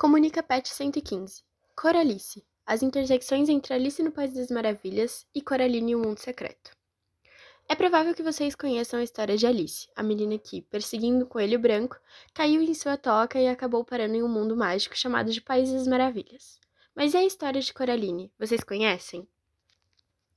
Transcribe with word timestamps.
Comunica 0.00 0.42
Pet 0.42 0.66
115. 0.66 1.42
Coralice. 1.76 2.42
As 2.64 2.82
intersecções 2.82 3.50
entre 3.50 3.74
Alice 3.74 4.02
no 4.02 4.10
País 4.10 4.32
das 4.32 4.50
Maravilhas 4.50 5.26
e 5.34 5.42
Coraline 5.42 5.92
e 5.92 5.94
o 5.94 5.98
Mundo 5.98 6.16
Secreto. 6.16 6.70
É 7.68 7.74
provável 7.74 8.14
que 8.14 8.22
vocês 8.22 8.54
conheçam 8.54 8.98
a 8.98 9.02
história 9.02 9.36
de 9.36 9.46
Alice, 9.46 9.90
a 9.94 10.02
menina 10.02 10.38
que, 10.38 10.62
perseguindo 10.62 11.26
o 11.26 11.28
coelho 11.28 11.58
branco, 11.58 12.00
caiu 12.32 12.62
em 12.62 12.72
sua 12.72 12.96
toca 12.96 13.38
e 13.38 13.46
acabou 13.46 13.84
parando 13.84 14.14
em 14.14 14.22
um 14.22 14.28
mundo 14.28 14.56
mágico 14.56 14.96
chamado 14.96 15.30
de 15.30 15.42
País 15.42 15.70
das 15.70 15.86
Maravilhas. 15.86 16.58
Mas 16.94 17.12
e 17.12 17.18
a 17.18 17.26
história 17.26 17.60
de 17.60 17.74
Coraline? 17.74 18.32
Vocês 18.38 18.64
conhecem? 18.64 19.28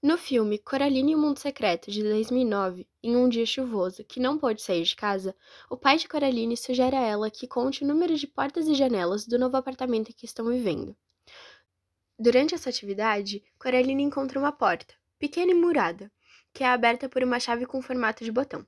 No 0.05 0.17
filme 0.17 0.57
Coraline 0.57 1.13
e 1.13 1.15
o 1.15 1.17
Mundo 1.17 1.39
Secreto, 1.39 1.89
de 1.89 2.03
2009, 2.03 2.85
em 3.01 3.15
um 3.15 3.29
dia 3.29 3.45
chuvoso 3.45 4.03
que 4.03 4.19
não 4.19 4.37
pôde 4.37 4.61
sair 4.61 4.83
de 4.83 4.97
casa, 4.97 5.33
o 5.69 5.77
pai 5.77 5.97
de 5.97 6.09
Coraline 6.09 6.57
sugere 6.57 6.93
a 6.93 6.99
ela 6.99 7.31
que 7.31 7.47
conte 7.47 7.85
o 7.85 7.87
número 7.87 8.13
de 8.17 8.27
portas 8.27 8.67
e 8.67 8.75
janelas 8.75 9.25
do 9.25 9.39
novo 9.39 9.55
apartamento 9.55 10.09
em 10.09 10.13
que 10.13 10.25
estão 10.25 10.47
vivendo. 10.47 10.93
Durante 12.19 12.53
essa 12.53 12.69
atividade, 12.69 13.41
Coraline 13.57 14.03
encontra 14.03 14.37
uma 14.37 14.51
porta, 14.51 14.93
pequena 15.17 15.51
e 15.51 15.55
murada, 15.55 16.11
que 16.53 16.65
é 16.65 16.67
aberta 16.67 17.07
por 17.07 17.23
uma 17.23 17.39
chave 17.39 17.65
com 17.65 17.81
formato 17.81 18.25
de 18.25 18.31
botão. 18.33 18.67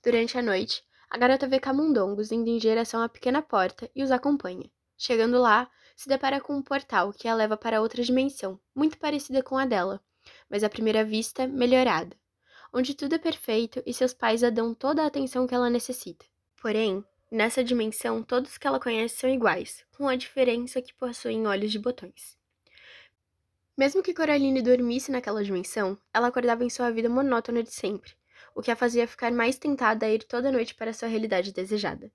Durante 0.00 0.38
a 0.38 0.42
noite, 0.42 0.84
a 1.10 1.18
garota 1.18 1.48
vê 1.48 1.58
camundongos 1.58 2.30
indo 2.30 2.48
em 2.48 2.58
direção 2.58 3.02
à 3.02 3.08
pequena 3.08 3.42
porta 3.42 3.90
e 3.96 4.02
os 4.04 4.12
acompanha. 4.12 4.70
Chegando 4.96 5.40
lá, 5.40 5.68
se 5.96 6.08
depara 6.08 6.40
com 6.40 6.54
um 6.54 6.62
portal 6.62 7.12
que 7.12 7.26
a 7.26 7.34
leva 7.34 7.56
para 7.56 7.80
outra 7.80 8.00
dimensão, 8.00 8.60
muito 8.72 8.96
parecida 8.96 9.42
com 9.42 9.58
a 9.58 9.66
dela 9.66 10.00
mas 10.48 10.64
à 10.64 10.68
primeira 10.68 11.04
vista, 11.04 11.46
melhorada, 11.46 12.16
onde 12.72 12.94
tudo 12.94 13.14
é 13.14 13.18
perfeito 13.18 13.82
e 13.84 13.92
seus 13.92 14.14
pais 14.14 14.42
a 14.42 14.50
dão 14.50 14.74
toda 14.74 15.02
a 15.02 15.06
atenção 15.06 15.46
que 15.46 15.54
ela 15.54 15.70
necessita. 15.70 16.24
Porém, 16.60 17.04
nessa 17.30 17.62
dimensão, 17.64 18.22
todos 18.22 18.56
que 18.56 18.66
ela 18.66 18.80
conhece 18.80 19.16
são 19.16 19.30
iguais, 19.30 19.84
com 19.96 20.08
a 20.08 20.16
diferença 20.16 20.80
que 20.80 20.94
possuem 20.94 21.46
olhos 21.46 21.72
de 21.72 21.78
botões. 21.78 22.36
Mesmo 23.76 24.02
que 24.02 24.14
Coraline 24.14 24.60
dormisse 24.60 25.10
naquela 25.10 25.42
dimensão, 25.42 25.98
ela 26.12 26.28
acordava 26.28 26.64
em 26.64 26.70
sua 26.70 26.90
vida 26.90 27.08
monótona 27.08 27.62
de 27.62 27.72
sempre, 27.72 28.12
o 28.54 28.60
que 28.60 28.70
a 28.70 28.76
fazia 28.76 29.08
ficar 29.08 29.32
mais 29.32 29.58
tentada 29.58 30.06
a 30.06 30.10
ir 30.10 30.24
toda 30.24 30.52
noite 30.52 30.74
para 30.74 30.92
sua 30.92 31.08
realidade 31.08 31.52
desejada. 31.52 32.12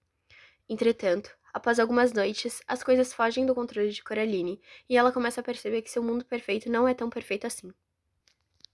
Entretanto, 0.69 1.35
após 1.53 1.80
algumas 1.80 2.13
noites, 2.13 2.61
as 2.67 2.83
coisas 2.83 3.11
fogem 3.13 3.45
do 3.45 3.55
controle 3.55 3.89
de 3.89 4.03
Coraline 4.03 4.61
e 4.88 4.95
ela 4.95 5.11
começa 5.11 5.41
a 5.41 5.44
perceber 5.44 5.81
que 5.81 5.89
seu 5.89 6.03
mundo 6.03 6.25
perfeito 6.25 6.69
não 6.69 6.88
é 6.88 6.94
tão 6.94 7.09
perfeito 7.09 7.47
assim. 7.47 7.73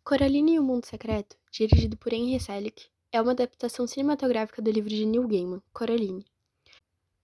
Coraline 0.06 0.56
e 0.56 0.59
o 0.59 0.64
Mundo 0.64 0.86
Secreto, 0.86 1.38
dirigido 1.50 1.96
por 1.96 2.12
Henry 2.12 2.38
Selick, 2.38 2.88
é 3.09 3.22
uma 3.22 3.32
adaptação 3.32 3.88
cinematográfica 3.88 4.62
do 4.62 4.70
livro 4.70 4.90
de 4.90 5.06
Neil 5.06 5.26
Gaiman, 5.26 5.64
Coraline. 5.72 6.26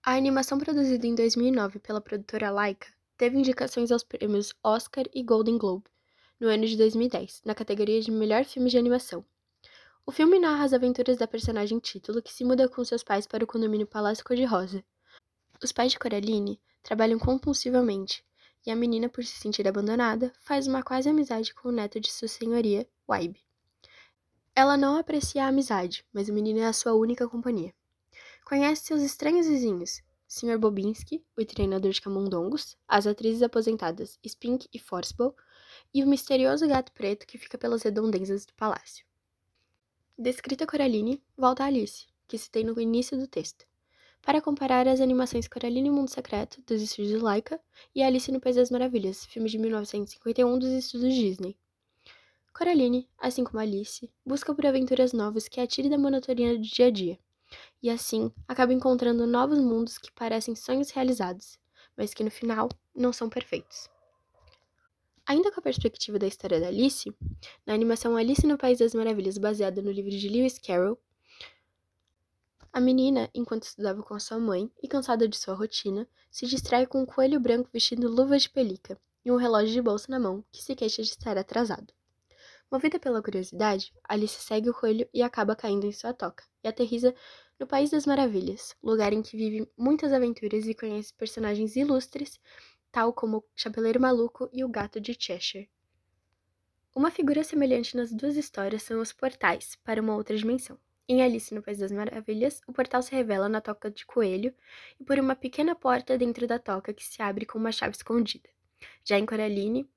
A 0.02 0.14
animação 0.14 0.58
produzida 0.58 1.06
em 1.06 1.14
2009 1.14 1.78
pela 1.78 2.00
produtora 2.00 2.50
Laika 2.50 2.86
teve 3.18 3.36
indicações 3.36 3.92
aos 3.92 4.02
prêmios 4.02 4.54
Oscar 4.64 5.04
e 5.14 5.22
Golden 5.22 5.58
Globe 5.58 5.84
no 6.40 6.48
ano 6.48 6.64
de 6.64 6.74
2010, 6.78 7.42
na 7.44 7.54
categoria 7.54 8.00
de 8.00 8.10
melhor 8.10 8.46
filme 8.46 8.70
de 8.70 8.78
animação. 8.78 9.22
O 10.06 10.10
filme 10.10 10.38
narra 10.38 10.64
as 10.64 10.72
aventuras 10.72 11.18
da 11.18 11.28
personagem 11.28 11.78
título 11.78 12.22
que 12.22 12.32
se 12.32 12.46
muda 12.46 12.66
com 12.66 12.82
seus 12.82 13.02
pais 13.02 13.26
para 13.26 13.44
o 13.44 13.46
condomínio 13.46 13.86
Palácio 13.86 14.24
Cor-de-Rosa. 14.24 14.82
Os 15.62 15.70
pais 15.70 15.92
de 15.92 15.98
Coraline 15.98 16.58
trabalham 16.82 17.18
compulsivamente 17.18 18.24
e 18.66 18.70
a 18.70 18.76
menina, 18.76 19.08
por 19.08 19.24
se 19.24 19.38
sentir 19.38 19.66
abandonada, 19.66 20.32
faz 20.40 20.66
uma 20.66 20.82
quase 20.82 21.08
amizade 21.08 21.54
com 21.54 21.68
o 21.68 21.72
neto 21.72 21.98
de 21.98 22.10
sua 22.10 22.28
senhoria, 22.28 22.88
Waibe. 23.08 23.40
Ela 24.54 24.76
não 24.76 24.96
aprecia 24.96 25.44
a 25.44 25.48
amizade, 25.48 26.04
mas 26.12 26.28
o 26.28 26.32
menino 26.32 26.60
é 26.60 26.66
a 26.66 26.72
sua 26.72 26.92
única 26.94 27.28
companhia. 27.28 27.72
Conhece 28.44 28.84
seus 28.84 29.02
estranhos 29.02 29.46
vizinhos, 29.46 30.02
Sr. 30.28 30.58
Bobinski, 30.58 31.24
o 31.36 31.44
treinador 31.44 31.90
de 31.90 32.00
camundongos, 32.00 32.76
as 32.86 33.06
atrizes 33.06 33.42
aposentadas 33.42 34.18
Spink 34.26 34.68
e 34.72 34.78
Forcible, 34.78 35.32
e 35.94 36.04
o 36.04 36.06
misterioso 36.06 36.68
gato 36.68 36.92
preto 36.92 37.26
que 37.26 37.38
fica 37.38 37.56
pelas 37.56 37.82
redondezas 37.82 38.44
do 38.44 38.54
palácio. 38.54 39.04
Descrita 40.18 40.66
Coraline, 40.66 41.22
volta 41.36 41.64
a 41.64 41.66
Alice, 41.66 42.06
que 42.28 42.36
se 42.36 42.50
tem 42.50 42.64
no 42.64 42.78
início 42.80 43.16
do 43.18 43.26
texto 43.26 43.69
para 44.22 44.40
comparar 44.40 44.86
as 44.86 45.00
animações 45.00 45.48
Coraline 45.48 45.88
e 45.88 45.90
Mundo 45.90 46.10
Secreto, 46.10 46.62
dos 46.66 46.82
estúdios 46.82 47.22
Laika, 47.22 47.60
e 47.94 48.02
Alice 48.02 48.30
no 48.30 48.40
País 48.40 48.56
das 48.56 48.70
Maravilhas, 48.70 49.24
filme 49.24 49.48
de 49.48 49.58
1951 49.58 50.58
dos 50.58 50.68
estúdios 50.70 51.14
Disney. 51.14 51.56
Coraline, 52.52 53.08
assim 53.18 53.42
como 53.44 53.58
Alice, 53.58 54.10
busca 54.24 54.54
por 54.54 54.66
aventuras 54.66 55.12
novas 55.12 55.48
que 55.48 55.60
a 55.60 55.66
tire 55.66 55.88
da 55.88 55.96
monotonia 55.96 56.56
do 56.56 56.60
dia 56.60 56.86
a 56.86 56.90
dia, 56.90 57.18
e 57.82 57.88
assim 57.88 58.30
acaba 58.46 58.72
encontrando 58.72 59.26
novos 59.26 59.58
mundos 59.58 59.96
que 59.96 60.12
parecem 60.12 60.54
sonhos 60.54 60.90
realizados, 60.90 61.58
mas 61.96 62.12
que 62.12 62.22
no 62.22 62.30
final 62.30 62.68
não 62.94 63.12
são 63.12 63.28
perfeitos. 63.28 63.88
Ainda 65.26 65.52
com 65.52 65.60
a 65.60 65.62
perspectiva 65.62 66.18
da 66.18 66.26
história 66.26 66.60
da 66.60 66.66
Alice, 66.66 67.14
na 67.64 67.72
animação 67.72 68.16
Alice 68.16 68.46
no 68.46 68.58
País 68.58 68.78
das 68.78 68.94
Maravilhas, 68.94 69.38
baseada 69.38 69.80
no 69.80 69.90
livro 69.90 70.10
de 70.10 70.28
Lewis 70.28 70.58
Carroll, 70.58 70.98
a 72.72 72.80
menina, 72.80 73.28
enquanto 73.34 73.64
estudava 73.64 74.00
com 74.00 74.18
sua 74.20 74.38
mãe 74.38 74.70
e 74.80 74.86
cansada 74.86 75.26
de 75.26 75.36
sua 75.36 75.54
rotina, 75.54 76.08
se 76.30 76.46
distrai 76.46 76.86
com 76.86 77.02
um 77.02 77.06
coelho 77.06 77.40
branco 77.40 77.68
vestindo 77.72 78.08
luvas 78.08 78.42
de 78.42 78.50
pelica 78.50 78.96
e 79.24 79.32
um 79.32 79.36
relógio 79.36 79.72
de 79.72 79.82
bolsa 79.82 80.06
na 80.08 80.20
mão 80.20 80.44
que 80.52 80.62
se 80.62 80.76
queixa 80.76 81.02
de 81.02 81.08
estar 81.08 81.36
atrasado. 81.36 81.92
Movida 82.70 83.00
pela 83.00 83.20
curiosidade, 83.20 83.92
Alice 84.04 84.40
segue 84.40 84.70
o 84.70 84.74
coelho 84.74 85.08
e 85.12 85.20
acaba 85.20 85.56
caindo 85.56 85.84
em 85.84 85.90
sua 85.90 86.14
toca 86.14 86.44
e 86.62 86.68
aterriza 86.68 87.12
no 87.58 87.66
País 87.66 87.90
das 87.90 88.06
Maravilhas, 88.06 88.76
lugar 88.80 89.12
em 89.12 89.20
que 89.20 89.36
vive 89.36 89.68
muitas 89.76 90.12
aventuras 90.12 90.64
e 90.68 90.74
conhece 90.74 91.12
personagens 91.14 91.74
ilustres, 91.74 92.38
tal 92.92 93.12
como 93.12 93.38
o 93.38 93.44
Chapeleiro 93.56 94.00
Maluco 94.00 94.48
e 94.52 94.64
o 94.64 94.68
Gato 94.68 95.00
de 95.00 95.16
Cheshire. 95.18 95.68
Uma 96.94 97.10
figura 97.10 97.42
semelhante 97.42 97.96
nas 97.96 98.12
duas 98.12 98.36
histórias 98.36 98.84
são 98.84 99.00
os 99.00 99.12
portais 99.12 99.76
para 99.82 100.00
uma 100.00 100.14
outra 100.14 100.36
dimensão. 100.36 100.78
Em 101.10 101.24
Alice 101.24 101.52
no 101.52 101.60
País 101.60 101.78
das 101.78 101.90
Maravilhas, 101.90 102.62
o 102.68 102.72
portal 102.72 103.02
se 103.02 103.10
revela 103.10 103.48
na 103.48 103.60
toca 103.60 103.90
de 103.90 104.06
coelho 104.06 104.54
e 104.96 105.02
por 105.02 105.18
uma 105.18 105.34
pequena 105.34 105.74
porta 105.74 106.16
dentro 106.16 106.46
da 106.46 106.56
toca 106.56 106.94
que 106.94 107.04
se 107.04 107.20
abre 107.20 107.44
com 107.44 107.58
uma 107.58 107.72
chave 107.72 107.96
escondida. 107.96 108.48
Já 109.04 109.18
em 109.18 109.26
Coraline, 109.26 109.90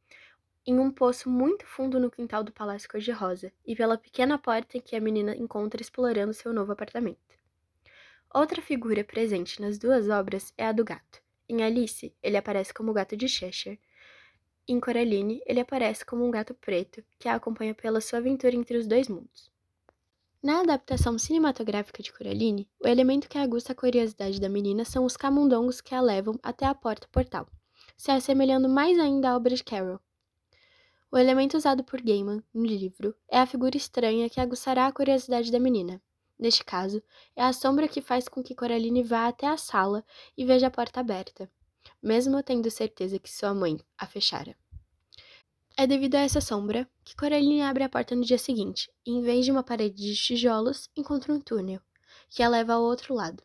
em 0.65 0.79
um 0.79 0.89
poço 0.89 1.29
muito 1.29 1.67
fundo 1.67 1.99
no 1.99 2.09
quintal 2.09 2.43
do 2.43 2.51
Palácio 2.51 2.89
Cor-de-Rosa 2.89 3.53
e 3.63 3.75
pela 3.75 3.95
pequena 3.95 4.39
porta 4.39 4.79
que 4.79 4.95
a 4.95 4.99
menina 4.99 5.35
encontra 5.35 5.83
explorando 5.83 6.33
seu 6.33 6.51
novo 6.51 6.71
apartamento. 6.71 7.37
Outra 8.33 8.59
figura 8.59 9.03
presente 9.03 9.61
nas 9.61 9.77
duas 9.77 10.09
obras 10.09 10.51
é 10.57 10.65
a 10.65 10.71
do 10.71 10.83
gato. 10.83 11.21
Em 11.47 11.61
Alice, 11.61 12.11
ele 12.23 12.37
aparece 12.37 12.73
como 12.73 12.89
o 12.89 12.93
gato 12.95 13.15
de 13.15 13.27
Cheshire. 13.27 13.79
Em 14.67 14.79
Coraline, 14.79 15.43
ele 15.45 15.59
aparece 15.59 16.03
como 16.03 16.25
um 16.25 16.31
gato 16.31 16.55
preto 16.55 17.03
que 17.19 17.29
a 17.29 17.35
acompanha 17.35 17.75
pela 17.75 18.01
sua 18.01 18.17
aventura 18.17 18.55
entre 18.55 18.77
os 18.77 18.87
dois 18.87 19.07
mundos. 19.07 19.52
Na 20.43 20.59
adaptação 20.59 21.17
cinematográfica 21.17 22.03
de 22.03 22.11
Coraline, 22.11 22.69
o 22.83 22.85
elemento 22.85 23.29
que 23.29 23.37
aguça 23.37 23.71
a 23.71 23.75
curiosidade 23.75 24.41
da 24.41 24.49
menina 24.49 24.83
são 24.83 25.05
os 25.05 25.15
camundongos 25.15 25.79
que 25.79 25.95
a 25.95 26.01
levam 26.01 26.37
até 26.43 26.65
a 26.65 26.75
porta-portal, 26.75 27.47
se 27.95 28.11
assemelhando 28.11 28.67
mais 28.67 28.99
ainda 28.99 29.29
à 29.29 29.37
obra 29.37 29.55
de 29.55 29.63
Carroll. 29.63 30.01
O 31.09 31.17
elemento 31.17 31.55
usado 31.55 31.81
por 31.81 32.01
Gaiman 32.01 32.43
no 32.53 32.65
livro 32.65 33.15
é 33.29 33.39
a 33.39 33.45
figura 33.45 33.77
estranha 33.77 34.29
que 34.29 34.41
aguçará 34.41 34.85
a 34.85 34.91
curiosidade 34.91 35.49
da 35.49 35.61
menina. 35.61 36.01
Neste 36.37 36.65
caso, 36.65 37.01
é 37.37 37.41
a 37.41 37.53
sombra 37.53 37.87
que 37.87 38.01
faz 38.01 38.27
com 38.27 38.43
que 38.43 38.53
Coraline 38.53 39.01
vá 39.01 39.29
até 39.29 39.47
a 39.47 39.55
sala 39.55 40.03
e 40.35 40.43
veja 40.43 40.67
a 40.67 40.71
porta 40.71 40.99
aberta, 40.99 41.49
mesmo 42.01 42.43
tendo 42.43 42.69
certeza 42.69 43.17
que 43.17 43.31
sua 43.31 43.53
mãe 43.53 43.79
a 43.97 44.05
fechara. 44.05 44.57
É 45.75 45.87
devido 45.87 46.15
a 46.15 46.19
essa 46.19 46.39
sombra 46.39 46.87
que 47.03 47.15
Coraline 47.15 47.63
abre 47.63 47.83
a 47.83 47.89
porta 47.89 48.15
no 48.15 48.23
dia 48.23 48.37
seguinte 48.37 48.91
e, 49.03 49.11
em 49.11 49.23
vez 49.23 49.43
de 49.43 49.51
uma 49.51 49.63
parede 49.63 49.95
de 49.95 50.15
tijolos, 50.15 50.87
encontra 50.95 51.33
um 51.33 51.41
túnel, 51.41 51.81
que 52.29 52.43
a 52.43 52.49
leva 52.49 52.73
ao 52.73 52.83
outro 52.83 53.15
lado. 53.15 53.41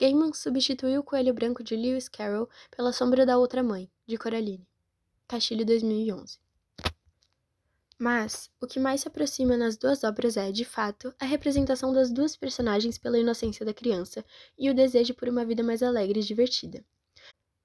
Gaiman 0.00 0.32
substituiu 0.32 1.00
o 1.00 1.04
coelho 1.04 1.34
branco 1.34 1.62
de 1.62 1.76
Lewis 1.76 2.08
Carroll 2.08 2.48
pela 2.74 2.94
sombra 2.94 3.26
da 3.26 3.36
outra 3.36 3.62
mãe, 3.62 3.90
de 4.06 4.16
Coraline. 4.16 4.66
Castilho 5.28 5.66
2011. 5.66 6.38
Mas, 7.98 8.50
o 8.60 8.66
que 8.66 8.80
mais 8.80 9.02
se 9.02 9.08
aproxima 9.08 9.56
nas 9.56 9.76
duas 9.76 10.02
obras 10.02 10.38
é, 10.38 10.50
de 10.50 10.64
fato, 10.64 11.14
a 11.18 11.26
representação 11.26 11.92
das 11.92 12.10
duas 12.10 12.36
personagens 12.36 12.96
pela 12.96 13.18
inocência 13.18 13.66
da 13.66 13.74
criança 13.74 14.24
e 14.58 14.70
o 14.70 14.74
desejo 14.74 15.14
por 15.14 15.28
uma 15.28 15.44
vida 15.44 15.62
mais 15.62 15.82
alegre 15.82 16.20
e 16.20 16.24
divertida. 16.24 16.82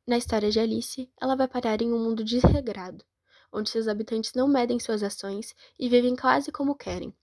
Na 0.05 0.17
história 0.17 0.49
de 0.49 0.59
Alice, 0.59 1.09
ela 1.21 1.35
vai 1.35 1.47
parar 1.47 1.81
em 1.81 1.93
um 1.93 1.99
mundo 1.99 2.23
desregrado, 2.23 3.05
onde 3.51 3.69
seus 3.69 3.87
habitantes 3.87 4.33
não 4.33 4.47
medem 4.47 4.79
suas 4.79 5.03
ações 5.03 5.55
e 5.77 5.89
vivem 5.89 6.15
quase 6.15 6.51
como 6.51 6.75
querem. 6.75 7.13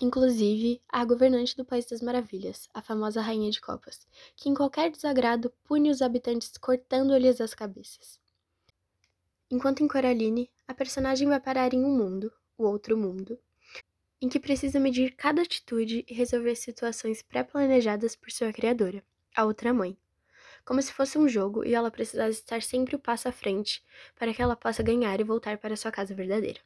Inclusive, 0.00 0.80
a 0.88 1.04
governante 1.04 1.54
do 1.54 1.64
País 1.64 1.84
das 1.84 2.00
Maravilhas, 2.00 2.70
a 2.72 2.80
famosa 2.80 3.20
Rainha 3.20 3.50
de 3.50 3.60
Copas, 3.60 4.06
que 4.34 4.48
em 4.48 4.54
qualquer 4.54 4.90
desagrado 4.90 5.52
pune 5.64 5.90
os 5.90 6.00
habitantes 6.00 6.56
cortando-lhes 6.56 7.38
as 7.38 7.52
cabeças. 7.52 8.18
Enquanto 9.50 9.82
em 9.82 9.88
Coraline, 9.88 10.50
a 10.66 10.72
personagem 10.72 11.28
vai 11.28 11.38
parar 11.38 11.74
em 11.74 11.84
um 11.84 11.94
mundo, 11.94 12.32
o 12.56 12.64
outro 12.64 12.96
mundo, 12.96 13.38
em 14.22 14.28
que 14.28 14.40
precisa 14.40 14.80
medir 14.80 15.16
cada 15.16 15.42
atitude 15.42 16.04
e 16.08 16.14
resolver 16.14 16.54
situações 16.54 17.20
pré-planejadas 17.20 18.16
por 18.16 18.30
sua 18.30 18.52
criadora, 18.52 19.04
a 19.34 19.44
outra 19.44 19.74
mãe. 19.74 19.98
Como 20.64 20.80
se 20.82 20.92
fosse 20.92 21.18
um 21.18 21.28
jogo 21.28 21.64
e 21.64 21.74
ela 21.74 21.90
precisasse 21.90 22.38
estar 22.40 22.62
sempre 22.62 22.96
o 22.96 22.98
passo 22.98 23.28
à 23.28 23.32
frente 23.32 23.82
para 24.16 24.32
que 24.34 24.42
ela 24.42 24.56
possa 24.56 24.82
ganhar 24.82 25.18
e 25.20 25.24
voltar 25.24 25.58
para 25.58 25.76
sua 25.76 25.90
casa 25.92 26.14
verdadeira. 26.14 26.60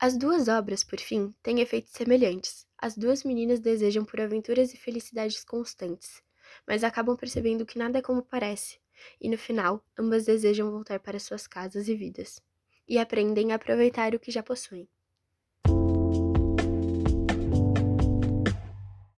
As 0.00 0.16
duas 0.16 0.48
obras, 0.48 0.82
por 0.82 0.98
fim, 0.98 1.32
têm 1.42 1.60
efeitos 1.60 1.92
semelhantes. 1.92 2.66
As 2.76 2.96
duas 2.96 3.22
meninas 3.22 3.60
desejam 3.60 4.04
por 4.04 4.20
aventuras 4.20 4.74
e 4.74 4.76
felicidades 4.76 5.44
constantes, 5.44 6.22
mas 6.66 6.82
acabam 6.82 7.16
percebendo 7.16 7.66
que 7.66 7.78
nada 7.78 7.98
é 7.98 8.02
como 8.02 8.22
parece, 8.22 8.80
e 9.20 9.28
no 9.28 9.38
final, 9.38 9.84
ambas 9.98 10.24
desejam 10.24 10.70
voltar 10.70 11.00
para 11.00 11.18
suas 11.20 11.46
casas 11.46 11.88
e 11.88 11.94
vidas, 11.94 12.40
e 12.88 12.98
aprendem 12.98 13.52
a 13.52 13.56
aproveitar 13.56 14.14
o 14.14 14.20
que 14.20 14.30
já 14.30 14.42
possuem. 14.42 14.88